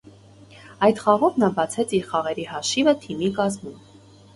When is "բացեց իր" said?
1.59-2.11